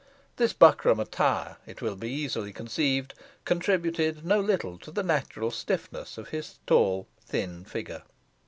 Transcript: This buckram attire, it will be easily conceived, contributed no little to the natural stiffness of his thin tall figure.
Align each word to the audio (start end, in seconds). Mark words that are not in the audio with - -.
This 0.37 0.51
buckram 0.51 0.99
attire, 0.99 1.57
it 1.67 1.79
will 1.79 1.95
be 1.95 2.09
easily 2.09 2.51
conceived, 2.51 3.13
contributed 3.45 4.25
no 4.25 4.39
little 4.39 4.79
to 4.79 4.89
the 4.89 5.03
natural 5.03 5.51
stiffness 5.51 6.17
of 6.17 6.29
his 6.29 6.53
thin 6.65 6.65
tall 6.65 7.07
figure. 7.67 8.01